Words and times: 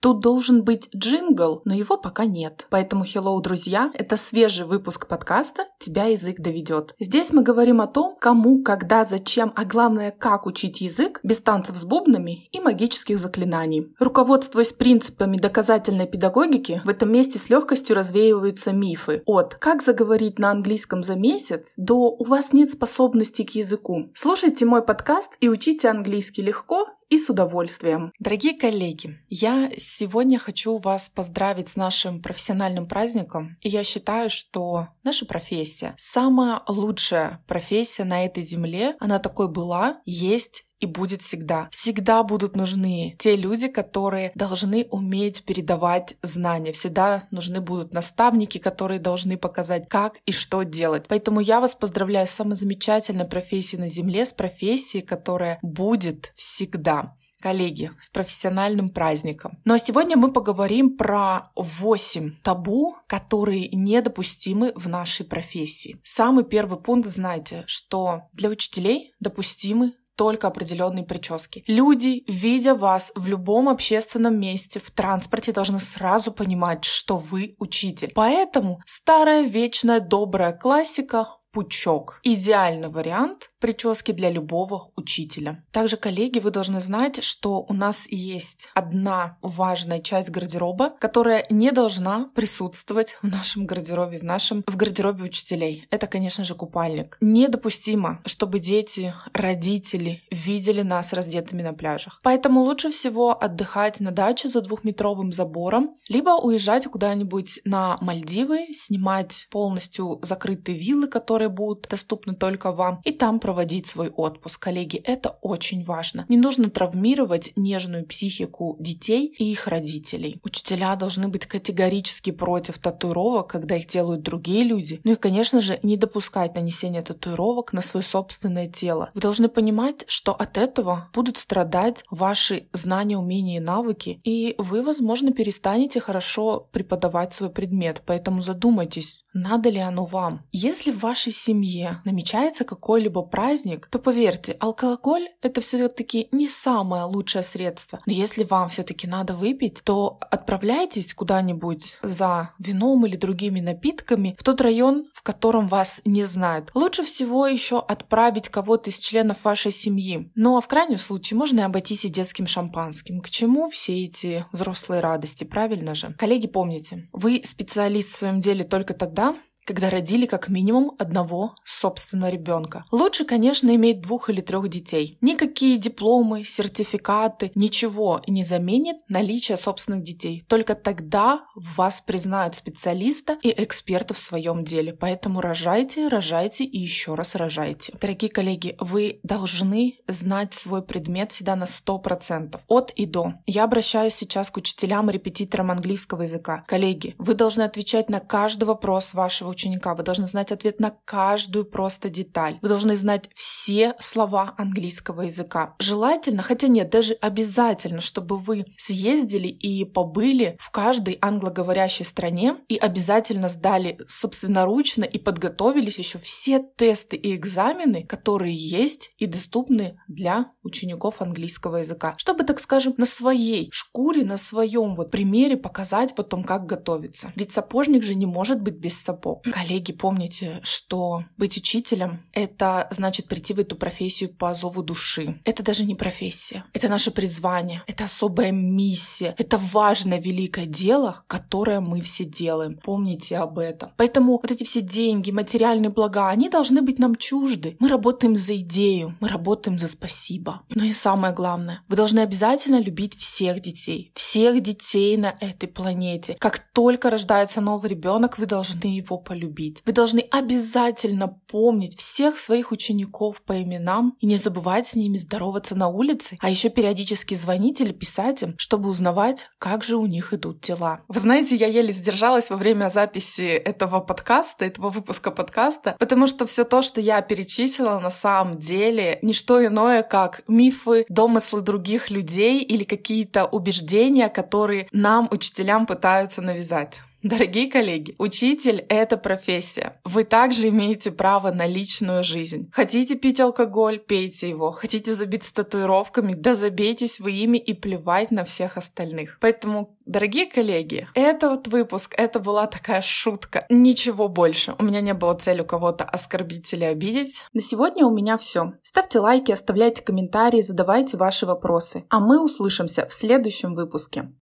Тут 0.00 0.20
должен 0.20 0.62
быть 0.62 0.88
джингл, 0.94 1.62
но 1.64 1.74
его 1.74 1.96
пока 1.96 2.24
нет. 2.24 2.66
Поэтому, 2.70 3.02
hello, 3.02 3.40
друзья, 3.42 3.90
это 3.94 4.16
свежий 4.16 4.64
выпуск 4.64 5.08
подкаста 5.08 5.64
«Тебя 5.80 6.04
язык 6.04 6.38
доведет». 6.38 6.94
Здесь 7.00 7.32
мы 7.32 7.42
говорим 7.42 7.80
о 7.80 7.88
том, 7.88 8.16
кому, 8.20 8.62
когда, 8.62 9.04
зачем, 9.04 9.52
а 9.56 9.64
главное, 9.64 10.12
как 10.12 10.46
учить 10.46 10.80
язык 10.80 11.18
без 11.24 11.40
танцев 11.40 11.76
с 11.76 11.84
бубнами 11.84 12.46
и 12.52 12.60
магических 12.60 13.18
заклинаний. 13.18 13.92
Руководствуясь 13.98 14.72
принципами 14.72 15.36
доказательной 15.36 16.06
педагогики, 16.06 16.80
в 16.84 16.88
этом 16.88 17.10
месте 17.10 17.40
с 17.40 17.50
легкостью 17.50 17.96
развеиваются 17.96 18.70
мифы 18.72 19.22
от 19.26 19.56
«как 19.56 19.82
заговорить 19.82 20.38
на 20.38 20.52
английском 20.52 21.02
за 21.02 21.16
месяц» 21.16 21.74
до 21.76 22.10
«у 22.10 22.24
вас 22.24 22.52
нет 22.52 22.70
способности 22.70 23.42
к 23.42 23.50
языку». 23.56 24.10
Слушайте 24.14 24.64
мой 24.64 24.82
подкаст 24.82 25.32
и 25.40 25.48
учите 25.48 25.88
английский 25.88 26.42
легко 26.42 26.86
и 27.08 27.18
с 27.18 27.30
удовольствием. 27.30 28.12
Дорогие 28.18 28.54
коллеги, 28.54 29.18
я 29.28 29.70
сегодня 29.76 30.38
хочу 30.38 30.78
вас 30.78 31.08
поздравить 31.08 31.70
с 31.70 31.76
нашим 31.76 32.22
профессиональным 32.22 32.86
праздником. 32.86 33.56
И 33.60 33.68
я 33.68 33.84
считаю, 33.84 34.30
что 34.30 34.88
наша 35.04 35.26
профессия 35.26 35.94
самая 35.96 36.60
лучшая 36.68 37.42
профессия 37.46 38.04
на 38.04 38.24
этой 38.24 38.44
земле. 38.44 38.96
Она 39.00 39.18
такой 39.18 39.48
была, 39.48 40.00
есть 40.04 40.67
и 40.80 40.86
будет 40.86 41.22
всегда. 41.22 41.68
Всегда 41.70 42.22
будут 42.22 42.56
нужны 42.56 43.16
те 43.18 43.36
люди, 43.36 43.68
которые 43.68 44.32
должны 44.34 44.86
уметь 44.90 45.44
передавать 45.44 46.16
знания. 46.22 46.72
Всегда 46.72 47.24
нужны 47.30 47.60
будут 47.60 47.92
наставники, 47.92 48.58
которые 48.58 49.00
должны 49.00 49.36
показать, 49.36 49.88
как 49.88 50.18
и 50.26 50.32
что 50.32 50.62
делать. 50.62 51.06
Поэтому 51.08 51.40
я 51.40 51.60
вас 51.60 51.74
поздравляю 51.74 52.26
с 52.26 52.30
самой 52.30 52.56
замечательной 52.56 53.26
профессией 53.26 53.80
на 53.80 53.88
Земле, 53.88 54.24
с 54.24 54.32
профессией, 54.32 55.02
которая 55.04 55.58
будет 55.62 56.32
всегда 56.34 57.14
коллеги, 57.40 57.92
с 58.00 58.08
профессиональным 58.08 58.88
праздником. 58.88 59.58
Ну 59.64 59.74
а 59.74 59.78
сегодня 59.78 60.16
мы 60.16 60.32
поговорим 60.32 60.96
про 60.96 61.50
8 61.54 62.38
табу, 62.42 62.96
которые 63.06 63.68
недопустимы 63.68 64.72
в 64.74 64.88
нашей 64.88 65.24
профессии. 65.24 66.00
Самый 66.02 66.44
первый 66.44 66.80
пункт, 66.80 67.08
знаете, 67.08 67.64
что 67.66 68.22
для 68.32 68.48
учителей 68.48 69.14
допустимы 69.20 69.94
только 70.18 70.48
определенные 70.48 71.04
прически. 71.04 71.62
Люди, 71.68 72.24
видя 72.26 72.74
вас 72.74 73.12
в 73.14 73.28
любом 73.28 73.68
общественном 73.68 74.38
месте, 74.38 74.80
в 74.80 74.90
транспорте, 74.90 75.52
должны 75.52 75.78
сразу 75.78 76.32
понимать, 76.32 76.84
что 76.84 77.16
вы 77.16 77.54
учитель. 77.58 78.12
Поэтому 78.14 78.82
старая 78.84 79.46
вечная 79.46 80.00
добрая 80.00 80.52
классика 80.52 81.37
пучок. 81.52 82.20
Идеальный 82.22 82.88
вариант 82.88 83.50
прически 83.60 84.12
для 84.12 84.30
любого 84.30 84.90
учителя. 84.96 85.64
Также, 85.72 85.96
коллеги, 85.96 86.38
вы 86.38 86.50
должны 86.50 86.80
знать, 86.80 87.22
что 87.24 87.64
у 87.68 87.72
нас 87.72 88.06
есть 88.08 88.68
одна 88.74 89.38
важная 89.42 90.00
часть 90.00 90.30
гардероба, 90.30 90.90
которая 91.00 91.46
не 91.50 91.72
должна 91.72 92.28
присутствовать 92.34 93.18
в 93.22 93.26
нашем 93.26 93.66
гардеробе, 93.66 94.18
в 94.18 94.24
нашем 94.24 94.62
в 94.66 94.76
гардеробе 94.76 95.24
учителей. 95.24 95.86
Это, 95.90 96.06
конечно 96.06 96.44
же, 96.44 96.54
купальник. 96.54 97.16
Недопустимо, 97.20 98.20
чтобы 98.26 98.58
дети, 98.58 99.14
родители 99.32 100.22
видели 100.30 100.82
нас 100.82 101.12
раздетыми 101.12 101.62
на 101.62 101.72
пляжах. 101.72 102.20
Поэтому 102.22 102.60
лучше 102.60 102.90
всего 102.90 103.40
отдыхать 103.42 104.00
на 104.00 104.10
даче 104.10 104.48
за 104.48 104.60
двухметровым 104.60 105.32
забором, 105.32 105.96
либо 106.08 106.30
уезжать 106.30 106.86
куда-нибудь 106.86 107.60
на 107.64 107.98
Мальдивы, 108.00 108.72
снимать 108.72 109.48
полностью 109.50 110.20
закрытые 110.22 110.78
виллы, 110.78 111.08
которые 111.08 111.37
будут 111.46 111.86
доступны 111.88 112.34
только 112.34 112.72
вам, 112.72 113.00
и 113.04 113.12
там 113.12 113.38
проводить 113.38 113.86
свой 113.86 114.08
отпуск. 114.08 114.60
Коллеги, 114.60 114.96
это 114.96 115.36
очень 115.40 115.84
важно. 115.84 116.26
Не 116.28 116.36
нужно 116.36 116.70
травмировать 116.70 117.52
нежную 117.54 118.04
психику 118.06 118.76
детей 118.80 119.34
и 119.38 119.52
их 119.52 119.68
родителей. 119.68 120.40
Учителя 120.42 120.96
должны 120.96 121.28
быть 121.28 121.46
категорически 121.46 122.32
против 122.32 122.78
татуировок, 122.78 123.48
когда 123.48 123.76
их 123.76 123.86
делают 123.86 124.22
другие 124.22 124.64
люди. 124.64 125.00
Ну 125.04 125.12
и, 125.12 125.16
конечно 125.16 125.60
же, 125.60 125.78
не 125.82 125.96
допускать 125.96 126.54
нанесения 126.54 127.02
татуировок 127.02 127.72
на 127.72 127.82
свое 127.82 128.04
собственное 128.04 128.68
тело. 128.68 129.10
Вы 129.14 129.20
должны 129.20 129.48
понимать, 129.48 130.04
что 130.08 130.32
от 130.32 130.58
этого 130.58 131.10
будут 131.14 131.38
страдать 131.38 132.04
ваши 132.10 132.68
знания, 132.72 133.16
умения 133.16 133.58
и 133.58 133.64
навыки, 133.64 134.20
и 134.24 134.54
вы, 134.58 134.82
возможно, 134.82 135.32
перестанете 135.32 136.00
хорошо 136.00 136.68
преподавать 136.72 137.32
свой 137.32 137.50
предмет. 137.50 138.02
Поэтому 138.06 138.40
задумайтесь, 138.40 139.24
надо 139.32 139.68
ли 139.68 139.78
оно 139.78 140.04
вам. 140.04 140.46
Если 140.52 140.90
в 140.90 141.00
вашей 141.00 141.27
семье 141.30 142.00
намечается 142.04 142.64
какой-либо 142.64 143.22
праздник, 143.22 143.88
то 143.90 143.98
поверьте, 143.98 144.56
алкоголь 144.60 145.28
это 145.42 145.60
все-таки 145.60 146.28
не 146.32 146.48
самое 146.48 147.04
лучшее 147.04 147.42
средство. 147.42 148.00
Но 148.06 148.12
если 148.12 148.44
вам 148.44 148.68
все-таки 148.68 149.06
надо 149.06 149.34
выпить, 149.34 149.82
то 149.84 150.18
отправляйтесь 150.30 151.14
куда-нибудь 151.14 151.96
за 152.02 152.50
вином 152.58 153.06
или 153.06 153.16
другими 153.16 153.60
напитками 153.60 154.36
в 154.38 154.42
тот 154.42 154.60
район, 154.60 155.06
в 155.12 155.22
котором 155.22 155.68
вас 155.68 156.00
не 156.04 156.24
знают. 156.24 156.70
Лучше 156.74 157.04
всего 157.04 157.46
еще 157.46 157.80
отправить 157.80 158.48
кого-то 158.48 158.90
из 158.90 158.98
членов 158.98 159.44
вашей 159.44 159.72
семьи. 159.72 160.30
Ну 160.34 160.56
а 160.56 160.60
в 160.60 160.68
крайнем 160.68 160.98
случае 160.98 161.38
можно 161.38 161.60
и 161.60 161.62
обойтись 161.62 162.04
и 162.04 162.08
детским 162.08 162.46
шампанским. 162.46 163.20
К 163.20 163.30
чему 163.30 163.68
все 163.70 164.04
эти 164.04 164.44
взрослые 164.52 165.00
радости, 165.00 165.44
правильно 165.44 165.94
же? 165.94 166.14
Коллеги, 166.18 166.46
помните, 166.46 167.08
вы 167.12 167.42
специалист 167.44 168.10
в 168.10 168.16
своем 168.16 168.40
деле 168.40 168.64
только 168.64 168.94
тогда, 168.94 169.36
когда 169.68 169.90
родили 169.90 170.24
как 170.24 170.48
минимум 170.48 170.92
одного 170.98 171.54
собственного 171.62 172.30
ребенка. 172.30 172.86
Лучше, 172.90 173.26
конечно, 173.26 173.74
иметь 173.74 174.00
двух 174.00 174.30
или 174.30 174.40
трех 174.40 174.70
детей. 174.70 175.18
Никакие 175.20 175.76
дипломы, 175.76 176.42
сертификаты, 176.42 177.52
ничего 177.54 178.22
не 178.26 178.42
заменит 178.42 178.96
наличие 179.10 179.58
собственных 179.58 180.04
детей. 180.04 180.42
Только 180.48 180.74
тогда 180.74 181.44
вас 181.54 182.00
признают 182.00 182.56
специалиста 182.56 183.36
и 183.42 183.52
эксперта 183.62 184.14
в 184.14 184.18
своем 184.18 184.64
деле. 184.64 184.94
Поэтому 184.94 185.42
рожайте, 185.42 186.08
рожайте 186.08 186.64
и 186.64 186.78
еще 186.78 187.14
раз 187.14 187.34
рожайте. 187.34 187.92
Дорогие 188.00 188.30
коллеги, 188.30 188.74
вы 188.80 189.20
должны 189.22 189.98
знать 190.08 190.54
свой 190.54 190.82
предмет 190.82 191.32
всегда 191.32 191.56
на 191.56 191.64
100%. 191.64 192.58
От 192.68 192.90
и 192.92 193.04
до. 193.04 193.34
Я 193.44 193.64
обращаюсь 193.64 194.14
сейчас 194.14 194.48
к 194.50 194.56
учителям 194.56 195.10
и 195.10 195.12
репетиторам 195.12 195.70
английского 195.70 196.22
языка. 196.22 196.64
Коллеги, 196.66 197.16
вы 197.18 197.34
должны 197.34 197.64
отвечать 197.64 198.08
на 198.08 198.20
каждый 198.20 198.64
вопрос 198.64 199.12
вашего 199.12 199.57
ученика, 199.58 199.94
вы 199.94 200.04
должны 200.04 200.26
знать 200.28 200.52
ответ 200.52 200.78
на 200.78 200.92
каждую 201.04 201.64
просто 201.64 202.08
деталь. 202.08 202.58
Вы 202.62 202.68
должны 202.68 202.96
знать 202.96 203.28
все 203.34 203.94
слова 203.98 204.54
английского 204.56 205.22
языка. 205.22 205.74
Желательно, 205.80 206.42
хотя 206.42 206.68
нет, 206.68 206.90
даже 206.90 207.14
обязательно, 207.14 208.00
чтобы 208.00 208.38
вы 208.38 208.66
съездили 208.76 209.48
и 209.48 209.84
побыли 209.84 210.56
в 210.60 210.70
каждой 210.70 211.18
англоговорящей 211.20 212.04
стране 212.04 212.56
и 212.68 212.76
обязательно 212.76 213.48
сдали 213.48 213.98
собственноручно 214.06 215.04
и 215.04 215.18
подготовились 215.18 215.98
еще 215.98 216.18
все 216.18 216.64
тесты 216.76 217.16
и 217.16 217.34
экзамены, 217.34 218.06
которые 218.06 218.54
есть 218.54 219.10
и 219.18 219.26
доступны 219.26 219.98
для 220.06 220.52
учеников 220.62 221.20
английского 221.20 221.78
языка. 221.78 222.14
Чтобы, 222.18 222.44
так 222.44 222.60
скажем, 222.60 222.94
на 222.96 223.06
своей 223.06 223.68
шкуре, 223.72 224.24
на 224.24 224.36
своем 224.36 224.94
вот 224.94 225.10
примере 225.10 225.56
показать 225.56 226.14
потом, 226.14 226.44
как 226.44 226.66
готовиться. 226.66 227.32
Ведь 227.34 227.52
сапожник 227.52 228.04
же 228.04 228.14
не 228.14 228.26
может 228.26 228.62
быть 228.62 228.74
без 228.74 229.00
сапог. 229.02 229.42
Коллеги, 229.52 229.92
помните, 229.92 230.60
что 230.62 231.24
быть 231.36 231.56
учителем— 231.56 232.22
это 232.32 232.88
значит 232.90 233.26
прийти 233.26 233.54
в 233.54 233.58
эту 233.58 233.76
профессию 233.76 234.30
по 234.30 234.54
зову 234.54 234.82
души. 234.82 235.40
Это 235.44 235.62
даже 235.62 235.84
не 235.84 235.94
профессия. 235.94 236.64
Это 236.72 236.88
наше 236.88 237.10
призвание. 237.10 237.82
Это 237.86 238.04
особая 238.04 238.52
миссия. 238.52 239.34
Это 239.38 239.58
важное, 239.58 240.20
великое 240.20 240.66
дело, 240.66 241.24
которое 241.26 241.80
мы 241.80 242.00
все 242.00 242.24
делаем. 242.24 242.78
Помните 242.82 243.38
об 243.38 243.58
этом. 243.58 243.92
Поэтому 243.96 244.32
вот 244.32 244.50
эти 244.50 244.64
все 244.64 244.80
деньги, 244.80 245.30
материальные 245.30 245.90
блага, 245.90 246.28
они 246.28 246.48
должны 246.48 246.82
быть 246.82 246.98
нам 246.98 247.16
чужды. 247.16 247.76
Мы 247.78 247.88
работаем 247.88 248.36
за 248.36 248.56
идею, 248.56 249.16
мы 249.20 249.28
работаем 249.28 249.78
за 249.78 249.88
спасибо. 249.88 250.62
Но 250.68 250.84
и 250.84 250.92
самое 250.92 251.34
главное, 251.34 251.82
вы 251.88 251.96
должны 251.96 252.20
обязательно 252.20 252.80
любить 252.80 253.18
всех 253.18 253.60
детей. 253.60 254.12
Всех 254.14 254.62
детей 254.62 255.16
на 255.16 255.34
этой 255.40 255.68
планете. 255.68 256.36
Как 256.38 256.58
только 256.58 257.10
рождается 257.10 257.60
новый 257.60 257.90
ребенок, 257.90 258.38
вы 258.38 258.46
должны 258.46 258.86
его 258.86 259.18
полюбить 259.28 259.58
любить. 259.58 259.82
Вы 259.86 259.92
должны 259.92 260.20
обязательно 260.30 261.28
помнить 261.28 261.96
всех 261.96 262.38
своих 262.38 262.72
учеников 262.72 263.42
по 263.42 263.62
именам 263.62 264.14
и 264.20 264.26
не 264.26 264.36
забывать 264.36 264.88
с 264.88 264.94
ними 264.94 265.16
здороваться 265.16 265.74
на 265.74 265.88
улице, 265.88 266.36
а 266.40 266.50
еще 266.50 266.68
периодически 266.68 267.34
звонить 267.34 267.80
или 267.80 267.92
писать 267.92 268.42
им, 268.42 268.54
чтобы 268.58 268.88
узнавать, 268.88 269.48
как 269.58 269.84
же 269.84 269.96
у 269.96 270.06
них 270.06 270.32
идут 270.32 270.60
дела. 270.60 271.00
Вы 271.08 271.20
знаете, 271.20 271.56
я 271.56 271.66
еле 271.66 271.92
сдержалась 271.92 272.50
во 272.50 272.56
время 272.56 272.88
записи 272.88 273.42
этого 273.42 274.00
подкаста, 274.00 274.64
этого 274.64 274.90
выпуска 274.90 275.30
подкаста, 275.30 275.96
потому 275.98 276.26
что 276.26 276.46
все 276.46 276.64
то, 276.64 276.82
что 276.82 277.00
я 277.00 277.20
перечислила, 277.22 277.98
на 277.98 278.10
самом 278.10 278.58
деле 278.58 279.18
не 279.22 279.32
что 279.32 279.64
иное, 279.64 280.02
как 280.02 280.42
мифы, 280.48 281.06
домыслы 281.08 281.60
других 281.62 282.10
людей 282.10 282.62
или 282.62 282.84
какие-то 282.84 283.46
убеждения, 283.46 284.28
которые 284.28 284.88
нам, 284.92 285.28
учителям, 285.30 285.86
пытаются 285.86 286.42
навязать. 286.42 287.00
Дорогие 287.22 287.68
коллеги, 287.68 288.14
учитель– 288.18 288.84
это 288.88 289.16
профессия. 289.16 290.00
Вы 290.04 290.22
также 290.22 290.68
имеете 290.68 291.10
право 291.10 291.50
на 291.50 291.66
личную 291.66 292.22
жизнь. 292.22 292.70
Хотите 292.72 293.16
пить 293.16 293.40
алкоголь– 293.40 293.98
пейте 294.06 294.48
его. 294.48 294.70
Хотите 294.70 295.12
забиться 295.12 295.52
татуировками– 295.52 296.32
да 296.36 296.54
забейтесь 296.54 297.18
вы 297.18 297.32
ими 297.32 297.58
и 297.58 297.74
плевать 297.74 298.30
на 298.30 298.44
всех 298.44 298.76
остальных. 298.76 299.38
Поэтому, 299.40 299.96
дорогие 300.06 300.46
коллеги, 300.46 301.08
это 301.14 301.50
вот 301.50 301.66
выпуск, 301.66 302.14
это 302.16 302.38
была 302.38 302.68
такая 302.68 303.02
шутка. 303.02 303.66
Ничего 303.68 304.28
больше. 304.28 304.76
У 304.78 304.84
меня 304.84 305.00
не 305.00 305.12
было 305.12 305.34
цели 305.34 305.64
кого-то 305.64 306.04
оскорбить 306.04 306.72
или 306.72 306.84
обидеть. 306.84 307.42
На 307.52 307.60
сегодня 307.60 308.06
у 308.06 308.14
меня 308.14 308.38
все. 308.38 308.74
Ставьте 308.84 309.18
лайки, 309.18 309.50
оставляйте 309.50 310.02
комментарии, 310.02 310.60
задавайте 310.60 311.16
ваши 311.16 311.46
вопросы. 311.46 312.04
А 312.10 312.20
мы 312.20 312.40
услышимся 312.40 313.08
в 313.08 313.12
следующем 313.12 313.74
выпуске. 313.74 314.28